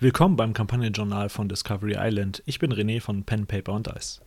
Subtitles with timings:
[0.00, 2.40] Willkommen beim Kampagnenjournal von Discovery Island.
[2.46, 4.20] Ich bin René von Pen, Paper und Dice.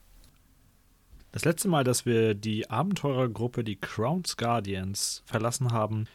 [1.31, 6.07] Das letzte Mal, dass wir die Abenteurergruppe, die Crown's Guardians, verlassen haben,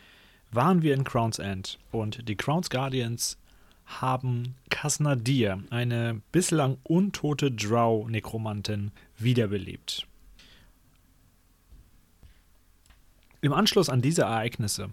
[0.52, 1.78] waren wir in Crown's End.
[1.90, 3.38] Und die Crown's Guardians
[3.86, 10.06] haben Kasnadir, eine bislang untote Drow-Nekromantin, wiederbelebt.
[13.40, 14.90] Im Anschluss an diese Ereignisse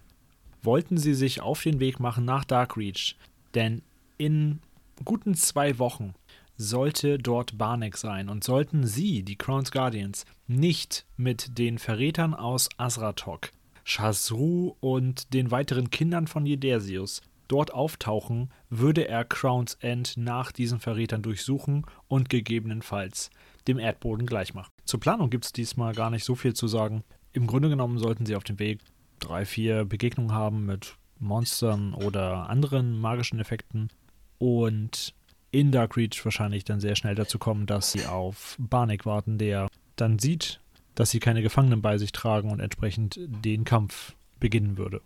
[0.62, 3.14] wollten sie sich auf den Weg machen nach Darkreach,
[3.54, 3.82] denn
[4.18, 4.60] in
[5.04, 6.14] guten zwei Wochen
[6.56, 12.68] sollte dort Barnek sein und sollten sie, die Crown's Guardians, nicht mit den Verrätern aus
[12.76, 13.50] Azratok,
[13.82, 20.80] Shazru und den weiteren Kindern von Jedersius dort auftauchen, würde er Crown's End nach diesen
[20.80, 23.30] Verrätern durchsuchen und gegebenenfalls
[23.68, 24.72] dem Erdboden gleichmachen.
[24.84, 27.02] Zur Planung gibt es diesmal gar nicht so viel zu sagen.
[27.32, 28.80] Im Grunde genommen sollten sie auf dem Weg
[29.18, 33.88] drei, vier Begegnungen haben mit Monstern oder anderen magischen Effekten
[34.38, 35.14] und
[35.50, 39.68] in Dark Reach wahrscheinlich dann sehr schnell dazu kommen, dass sie auf Barnik warten, der
[39.96, 40.60] dann sieht,
[40.94, 45.00] dass sie keine Gefangenen bei sich tragen und entsprechend den Kampf beginnen würde.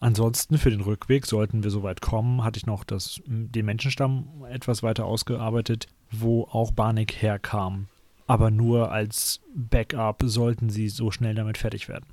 [0.00, 4.44] Ansonsten für den Rückweg sollten wir so weit kommen, hatte ich noch das, den Menschenstamm
[4.50, 7.86] etwas weiter ausgearbeitet, wo auch Barnik herkam.
[8.26, 12.06] Aber nur als Backup sollten sie so schnell damit fertig werden.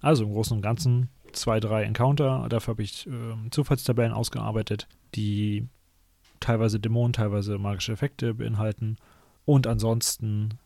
[0.00, 2.46] Also im Großen und Ganzen zwei, drei Encounter.
[2.48, 5.68] Dafür habe ich äh, Zufallstabellen ausgearbeitet, die
[6.42, 8.96] teilweise Dämonen, teilweise magische Effekte beinhalten.
[9.44, 10.58] Und ansonsten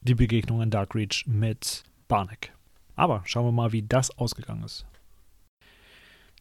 [0.00, 2.52] die Begegnung in Darkreach mit Barnek.
[2.94, 4.86] Aber schauen wir mal, wie das ausgegangen ist.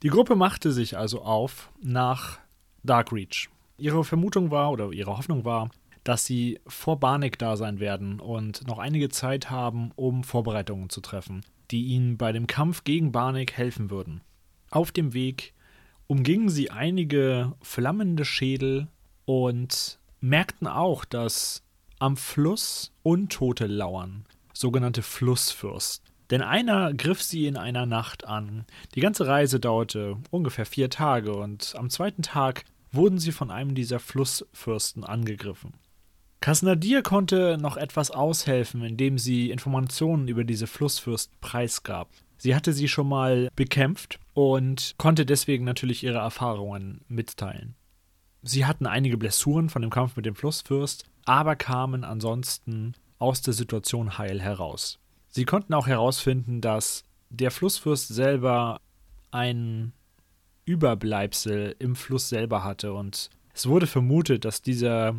[0.04, 2.40] Die Gruppe machte sich also auf nach
[2.84, 3.50] Darkreach.
[3.78, 5.70] Ihre Vermutung war oder ihre Hoffnung war,
[6.04, 11.02] dass sie vor Barnek da sein werden und noch einige Zeit haben, um Vorbereitungen zu
[11.02, 14.22] treffen, die ihnen bei dem Kampf gegen Barnek helfen würden.
[14.70, 15.54] Auf dem Weg
[16.08, 18.88] umgingen sie einige flammende Schädel
[19.26, 21.64] und merkten auch, dass
[22.00, 26.08] am Fluss Untote lauern, sogenannte Flussfürsten.
[26.30, 28.66] Denn einer griff sie in einer Nacht an.
[28.96, 33.76] Die ganze Reise dauerte ungefähr vier Tage und am zweiten Tag wurden sie von einem
[33.76, 35.74] dieser Flussfürsten angegriffen.
[36.40, 42.10] Kasnadir konnte noch etwas aushelfen, indem sie Informationen über diese Flussfürsten preisgab.
[42.38, 47.76] Sie hatte sie schon mal bekämpft und konnte deswegen natürlich ihre Erfahrungen mitteilen.
[48.44, 53.54] Sie hatten einige Blessuren von dem Kampf mit dem Flussfürst, aber kamen ansonsten aus der
[53.54, 55.00] Situation heil heraus.
[55.30, 58.80] Sie konnten auch herausfinden, dass der Flussfürst selber
[59.32, 59.92] ein
[60.66, 65.16] Überbleibsel im Fluss selber hatte und es wurde vermutet, dass dieser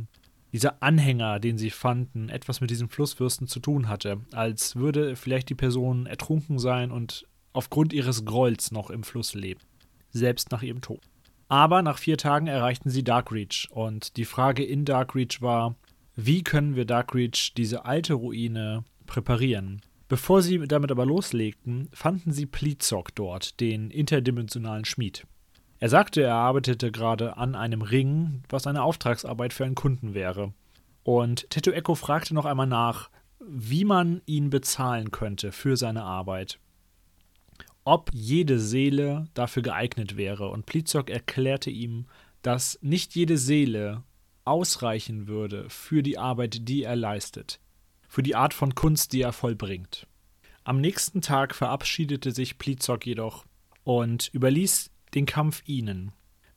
[0.53, 5.49] dieser Anhänger, den sie fanden, etwas mit diesem Flussfürsten zu tun hatte, als würde vielleicht
[5.51, 9.61] die Person ertrunken sein und aufgrund ihres Grolls noch im Fluss leben,
[10.11, 11.01] selbst nach ihrem Tod.
[11.49, 15.77] Aber nach vier Tagen erreichten sie Darkreach und die Frage in Darkreach war,
[16.15, 19.81] wie können wir Darkreach diese alte Ruine präparieren?
[20.09, 25.27] Bevor sie damit aber loslegten, fanden sie Plizok dort, den interdimensionalen Schmied.
[25.81, 30.53] Er sagte, er arbeitete gerade an einem Ring, was eine Auftragsarbeit für einen Kunden wäre.
[31.05, 36.59] Und Teto Echo fragte noch einmal nach, wie man ihn bezahlen könnte für seine Arbeit.
[37.85, 40.51] Ob jede Seele dafür geeignet wäre.
[40.51, 42.07] Und Plizok erklärte ihm,
[42.43, 44.03] dass nicht jede Seele
[44.45, 47.61] ausreichen würde für die Arbeit, die er leistet,
[48.09, 50.07] für die Art von Kunst, die er vollbringt.
[50.65, 53.47] Am nächsten Tag verabschiedete sich Plizok jedoch
[53.85, 56.13] und überließ den Kampf ihnen.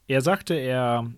[0.07, 1.11] Er sagte, er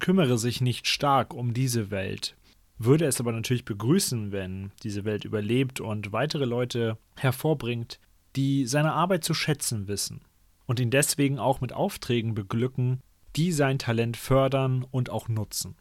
[0.00, 2.36] kümmere sich nicht stark um diese Welt,
[2.78, 7.98] würde es aber natürlich begrüßen, wenn diese Welt überlebt und weitere Leute hervorbringt,
[8.36, 10.20] die seine Arbeit zu schätzen wissen
[10.66, 13.00] und ihn deswegen auch mit Aufträgen beglücken,
[13.34, 15.76] die sein Talent fördern und auch nutzen.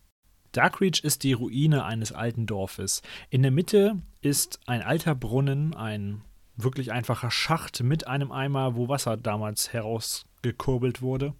[0.53, 3.03] Darkreach ist die Ruine eines alten Dorfes.
[3.29, 6.23] In der Mitte ist ein alter Brunnen, ein
[6.57, 11.33] wirklich einfacher Schacht mit einem Eimer, wo Wasser damals heraus gekurbelt wurde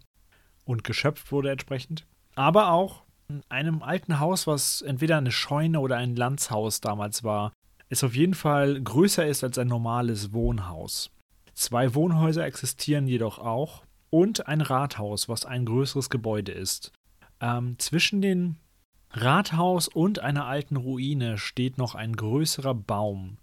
[0.64, 2.06] und geschöpft wurde entsprechend.
[2.34, 7.52] Aber auch in einem alten Haus, was entweder eine Scheune oder ein Landshaus damals war,
[7.90, 11.10] es auf jeden Fall größer ist als ein normales Wohnhaus.
[11.54, 16.92] Zwei Wohnhäuser existieren jedoch auch und ein Rathaus, was ein größeres Gebäude ist.
[17.40, 18.56] Ähm, zwischen dem
[19.10, 23.38] Rathaus und einer alten Ruine steht noch ein größerer Baum.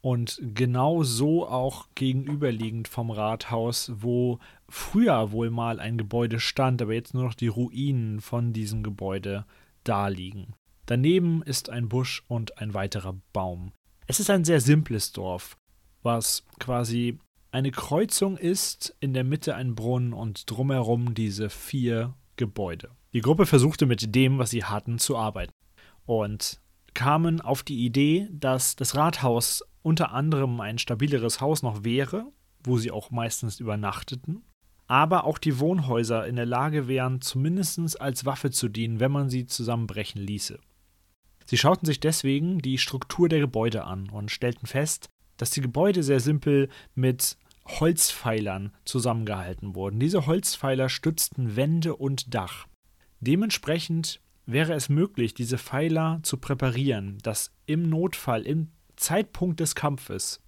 [0.00, 6.94] Und genau so auch gegenüberliegend vom Rathaus, wo früher wohl mal ein Gebäude stand, aber
[6.94, 9.44] jetzt nur noch die Ruinen von diesem Gebäude
[9.82, 10.54] da liegen.
[10.86, 13.72] Daneben ist ein Busch und ein weiterer Baum.
[14.06, 15.58] Es ist ein sehr simples Dorf,
[16.02, 17.18] was quasi
[17.50, 22.90] eine Kreuzung ist, in der Mitte ein Brunnen und drumherum diese vier Gebäude.
[23.12, 25.52] Die Gruppe versuchte mit dem, was sie hatten, zu arbeiten
[26.06, 26.60] und
[26.94, 32.30] kamen auf die Idee, dass das Rathaus unter anderem ein stabileres Haus noch wäre,
[32.62, 34.44] wo sie auch meistens übernachteten,
[34.86, 39.30] aber auch die Wohnhäuser in der Lage wären, zumindest als Waffe zu dienen, wenn man
[39.30, 40.60] sie zusammenbrechen ließe.
[41.46, 45.08] Sie schauten sich deswegen die Struktur der Gebäude an und stellten fest,
[45.38, 50.00] dass die Gebäude sehr simpel mit Holzpfeilern zusammengehalten wurden.
[50.00, 52.66] Diese Holzpfeiler stützten Wände und Dach.
[53.20, 58.68] Dementsprechend wäre es möglich, diese Pfeiler zu präparieren, dass im Notfall, im
[58.98, 60.40] Zeitpunkt des Kampfes,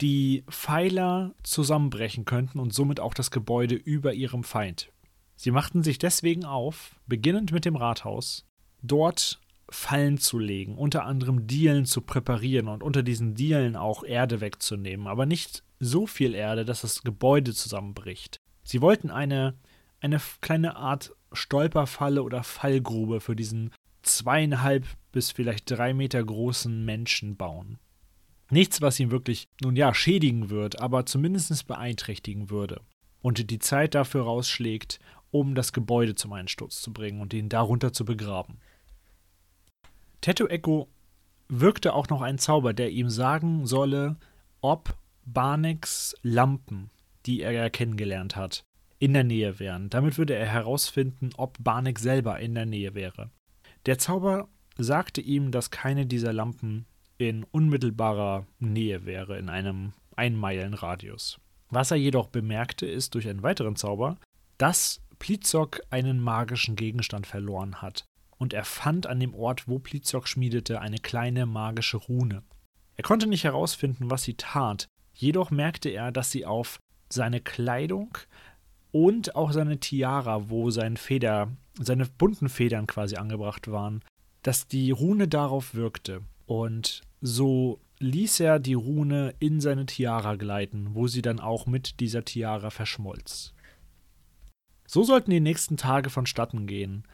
[0.00, 4.92] die Pfeiler zusammenbrechen könnten und somit auch das Gebäude über ihrem Feind.
[5.36, 8.44] Sie machten sich deswegen auf, beginnend mit dem Rathaus,
[8.82, 9.40] dort
[9.70, 15.06] Fallen zu legen, unter anderem Dielen zu präparieren und unter diesen Dielen auch Erde wegzunehmen,
[15.06, 18.40] aber nicht so viel Erde, dass das Gebäude zusammenbricht.
[18.64, 19.54] Sie wollten eine,
[20.00, 23.70] eine kleine Art Stolperfalle oder Fallgrube für diesen
[24.02, 27.78] zweieinhalb bis vielleicht drei Meter großen Menschen bauen.
[28.50, 32.80] Nichts, was ihn wirklich, nun ja, schädigen wird, aber zumindest beeinträchtigen würde.
[33.22, 34.98] Und die Zeit dafür rausschlägt,
[35.30, 38.58] um das Gebäude zum Einsturz zu bringen und ihn darunter zu begraben.
[40.20, 40.88] Tattoo Echo
[41.48, 44.16] wirkte auch noch ein Zauber, der ihm sagen solle,
[44.60, 46.90] ob Barnecks Lampen,
[47.26, 48.64] die er kennengelernt hat,
[48.98, 49.90] in der Nähe wären.
[49.90, 53.30] Damit würde er herausfinden, ob Barneck selber in der Nähe wäre.
[53.86, 56.86] Der Zauber sagte ihm, dass keine dieser Lampen
[57.18, 61.38] in unmittelbarer Nähe wäre, in einem Einmeilenradius.
[61.70, 64.16] Was er jedoch bemerkte, ist durch einen weiteren Zauber,
[64.58, 68.04] dass Plizok einen magischen Gegenstand verloren hat
[68.38, 72.42] und er fand an dem Ort, wo Plizok schmiedete, eine kleine magische Rune.
[72.96, 76.78] Er konnte nicht herausfinden, was sie tat, jedoch merkte er, dass sie auf
[77.10, 78.16] seine Kleidung
[78.92, 81.48] und auch seine Tiara, wo sein Feder,
[81.78, 84.02] seine bunten Federn quasi angebracht waren,
[84.42, 86.22] dass die Rune darauf wirkte.
[86.46, 92.00] Und so ließ er die Rune in seine Tiara gleiten, wo sie dann auch mit
[92.00, 93.52] dieser Tiara verschmolz.
[94.86, 97.04] So sollten die nächsten Tage vonstatten gehen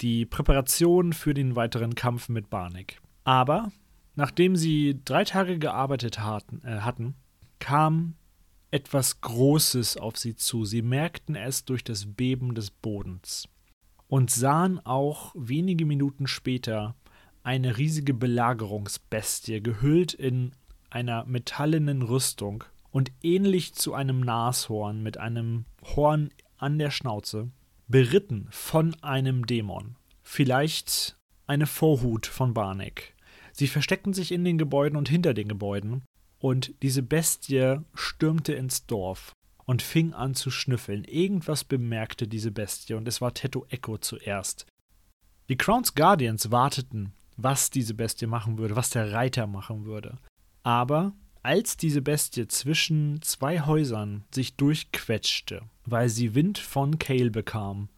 [0.00, 3.00] die Präparation für den weiteren Kampf mit Barnick.
[3.24, 3.72] Aber
[4.14, 7.14] nachdem sie drei Tage gearbeitet hatten, äh, hatten,
[7.58, 8.14] kam
[8.76, 10.66] etwas Großes auf sie zu.
[10.66, 13.48] Sie merkten es durch das Beben des Bodens
[14.06, 16.94] und sahen auch wenige Minuten später
[17.42, 20.52] eine riesige Belagerungsbestie, gehüllt in
[20.90, 26.28] einer metallenen Rüstung und ähnlich zu einem Nashorn mit einem Horn
[26.58, 27.50] an der Schnauze,
[27.88, 29.96] beritten von einem Dämon.
[30.22, 33.14] Vielleicht eine Vorhut von Barnek.
[33.52, 36.02] Sie versteckten sich in den Gebäuden und hinter den Gebäuden,
[36.38, 39.32] und diese Bestie stürmte ins Dorf
[39.64, 41.04] und fing an zu schnüffeln.
[41.04, 44.66] Irgendwas bemerkte diese Bestie, und es war Tetto Echo zuerst.
[45.48, 50.16] Die Crowns Guardians warteten, was diese Bestie machen würde, was der Reiter machen würde.
[50.62, 51.12] Aber
[51.42, 57.88] als diese Bestie zwischen zwei Häusern sich durchquetschte, weil sie Wind von Kale bekam,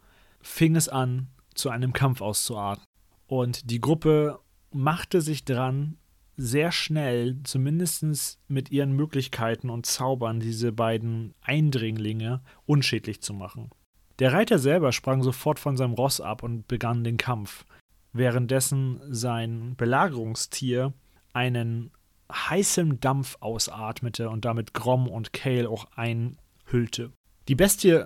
[0.40, 2.84] fing es an, zu einem Kampf auszuarten.
[3.26, 4.38] Und die Gruppe
[4.70, 5.96] machte sich dran,
[6.38, 13.70] sehr schnell, zumindest mit ihren Möglichkeiten und Zaubern, diese beiden Eindringlinge unschädlich zu machen.
[14.20, 17.66] Der Reiter selber sprang sofort von seinem Ross ab und begann den Kampf,
[18.12, 20.94] währenddessen sein Belagerungstier
[21.32, 21.90] einen
[22.32, 27.12] heißem Dampf ausatmete und damit Grom und Kale auch einhüllte.
[27.48, 28.04] Die Bestie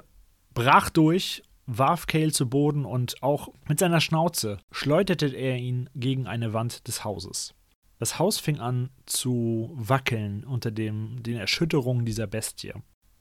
[0.55, 6.27] brach durch, warf Kale zu Boden und auch mit seiner Schnauze schleuderte er ihn gegen
[6.27, 7.55] eine Wand des Hauses.
[8.03, 12.73] Das Haus fing an zu wackeln unter dem, den Erschütterungen dieser Bestie,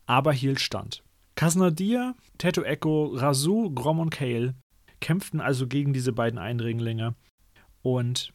[0.07, 1.03] aber hielt stand.
[1.35, 4.55] Kasnadir, Teto Echo, Rasu, Grom und Kale
[5.00, 7.13] kämpften also gegen diese beiden Eindringlinge
[7.83, 8.33] und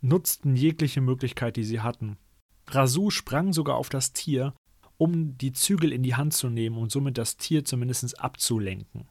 [0.00, 2.16] nutzten jegliche Möglichkeit, die sie hatten.
[2.66, 4.52] Rasu sprang sogar auf das Tier,
[4.98, 9.06] um die Zügel in die Hand zu nehmen und somit das Tier zumindest abzulenken.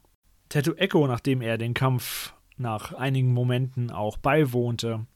[0.50, 5.06] Tattoo Echo, nachdem er den Kampf nach einigen Momenten auch beiwohnte,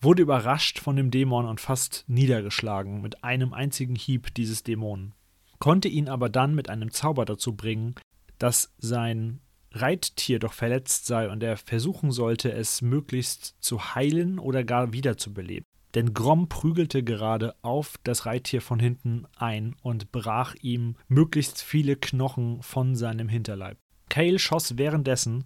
[0.00, 5.14] wurde überrascht von dem Dämon und fast niedergeschlagen mit einem einzigen Hieb dieses Dämonen,
[5.58, 7.94] konnte ihn aber dann mit einem Zauber dazu bringen,
[8.38, 9.40] dass sein
[9.72, 15.64] Reittier doch verletzt sei und er versuchen sollte, es möglichst zu heilen oder gar wiederzubeleben.
[15.94, 21.96] Denn Grom prügelte gerade auf das Reittier von hinten ein und brach ihm möglichst viele
[21.96, 23.78] Knochen von seinem Hinterleib.
[24.08, 25.44] Kale schoss währenddessen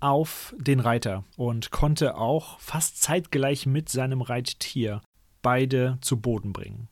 [0.00, 5.02] auf den Reiter und konnte auch fast zeitgleich mit seinem Reittier
[5.42, 6.88] beide zu Boden bringen.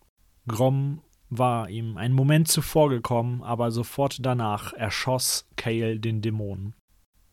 [0.46, 6.74] Grom war ihm einen Moment zuvor gekommen, aber sofort danach erschoss Kale den Dämonen.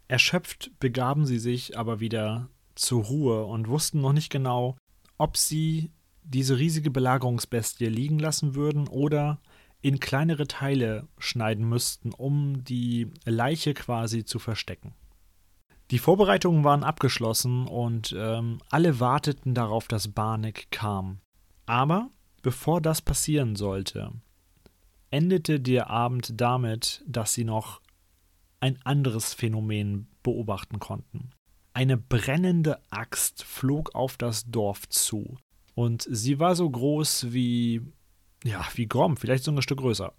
[0.08, 4.78] Erschöpft begaben sie sich aber wieder zur Ruhe und wussten noch nicht genau,
[5.18, 5.92] ob sie
[6.24, 9.40] diese riesige Belagerungsbestie liegen lassen würden oder
[9.82, 14.94] in kleinere Teile schneiden müssten, um die Leiche quasi zu verstecken.
[15.91, 21.19] Die Vorbereitungen waren abgeschlossen und ähm, alle warteten darauf, dass Barnek kam.
[21.65, 22.10] Aber
[22.41, 24.13] bevor das passieren sollte,
[25.10, 27.81] endete der Abend damit, dass sie noch
[28.62, 31.31] ein anderes Phänomen beobachten konnten.
[31.74, 35.38] Eine brennende Axt flog auf das Dorf zu.
[35.75, 37.81] Und sie war so groß wie,
[38.45, 40.13] ja, wie Grom, vielleicht so ein Stück größer.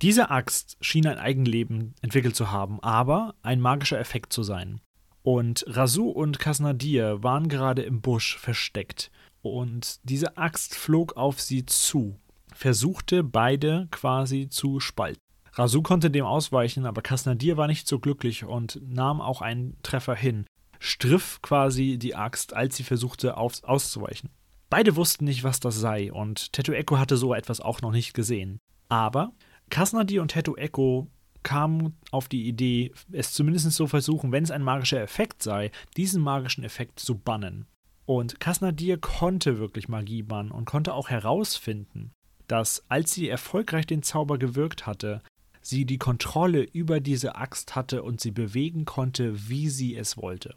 [0.00, 4.80] Diese Axt schien ein Eigenleben entwickelt zu haben, aber ein magischer Effekt zu sein.
[5.22, 9.10] Und Rasu und Kasnadir waren gerade im Busch versteckt.
[9.42, 12.18] Und diese Axt flog auf sie zu,
[12.54, 15.20] versuchte beide quasi zu spalten.
[15.52, 20.14] Rasu konnte dem ausweichen, aber Kasnadir war nicht so glücklich und nahm auch einen Treffer
[20.14, 20.46] hin,
[20.78, 24.30] striff quasi die Axt, als sie versuchte auf, auszuweichen.
[24.70, 28.14] Beide wussten nicht, was das sei, und Tetu Echo hatte so etwas auch noch nicht
[28.14, 28.58] gesehen.
[28.88, 29.32] Aber
[29.70, 31.08] Kasnadir und Tetu Echo
[31.42, 36.22] kamen auf die Idee, es zumindest so versuchen, wenn es ein magischer Effekt sei, diesen
[36.22, 37.66] magischen Effekt zu bannen.
[38.06, 42.12] Und Kasnadir konnte wirklich Magie bannen und konnte auch herausfinden,
[42.46, 45.22] dass als sie erfolgreich den Zauber gewirkt hatte,
[45.60, 50.54] sie die Kontrolle über diese Axt hatte und sie bewegen konnte, wie sie es wollte.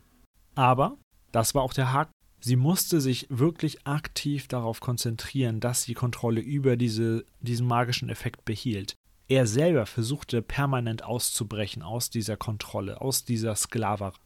[0.55, 0.97] Aber,
[1.31, 6.41] das war auch der Haken, sie musste sich wirklich aktiv darauf konzentrieren, dass sie Kontrolle
[6.41, 8.95] über diese, diesen magischen Effekt behielt.
[9.31, 14.19] Er selber versuchte permanent auszubrechen aus dieser Kontrolle, aus dieser Sklaverei.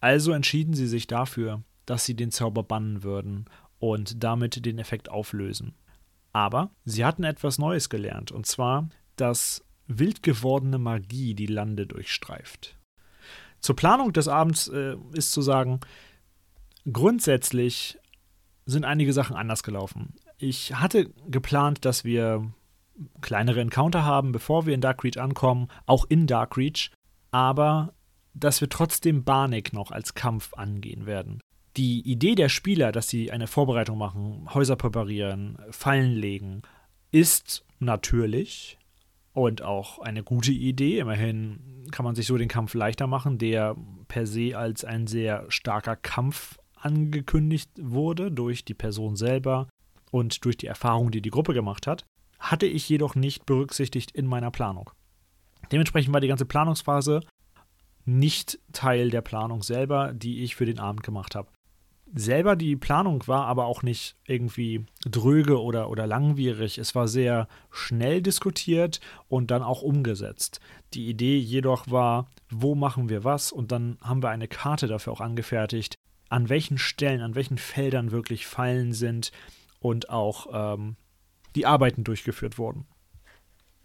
[0.00, 3.44] Also entschieden sie sich dafür, dass sie den Zauber bannen würden
[3.78, 5.76] und damit den Effekt auflösen.
[6.32, 12.76] Aber sie hatten etwas Neues gelernt, und zwar, dass wild gewordene Magie die Lande durchstreift.
[13.60, 15.78] Zur Planung des Abends äh, ist zu sagen,
[16.92, 18.00] grundsätzlich
[18.66, 20.16] sind einige Sachen anders gelaufen.
[20.38, 22.52] Ich hatte geplant, dass wir
[23.20, 26.90] kleinere Encounter haben, bevor wir in Dark Reach ankommen, auch in Dark Reach,
[27.30, 27.94] aber
[28.34, 31.40] dass wir trotzdem Barnik noch als Kampf angehen werden.
[31.76, 36.62] Die Idee der Spieler, dass sie eine Vorbereitung machen, Häuser präparieren, Fallen legen,
[37.12, 38.78] ist natürlich,
[39.32, 40.98] und auch eine gute Idee.
[40.98, 43.76] Immerhin kann man sich so den Kampf leichter machen, der
[44.08, 49.68] per se als ein sehr starker Kampf angekündigt wurde durch die Person selber
[50.10, 52.04] und durch die Erfahrung, die die Gruppe gemacht hat,
[52.40, 54.90] hatte ich jedoch nicht berücksichtigt in meiner Planung.
[55.70, 57.20] Dementsprechend war die ganze Planungsphase
[58.04, 61.48] nicht Teil der Planung selber, die ich für den Abend gemacht habe
[62.12, 66.78] selber die Planung war aber auch nicht irgendwie dröge oder, oder langwierig.
[66.78, 70.60] Es war sehr schnell diskutiert und dann auch umgesetzt.
[70.94, 73.52] Die Idee jedoch war, wo machen wir was?
[73.52, 75.94] Und dann haben wir eine Karte dafür auch angefertigt,
[76.28, 79.30] an welchen Stellen, an welchen Feldern wirklich Fallen sind
[79.80, 80.96] und auch ähm,
[81.54, 82.86] die Arbeiten durchgeführt wurden.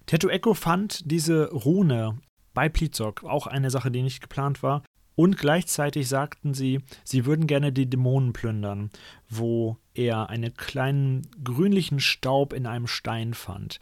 [0.06, 2.20] Tetu Echo fand diese Rune
[2.54, 4.84] bei Plizok, auch eine Sache, die nicht geplant war,
[5.16, 8.92] und gleichzeitig sagten sie, sie würden gerne die Dämonen plündern,
[9.30, 13.80] wo er einen kleinen grünlichen Staub in einem Stein fand.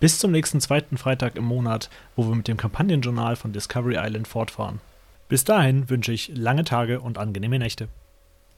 [0.00, 4.26] Bis zum nächsten zweiten Freitag im Monat, wo wir mit dem Kampagnenjournal von Discovery Island
[4.26, 4.80] fortfahren.
[5.28, 7.88] Bis dahin wünsche ich lange Tage und angenehme Nächte.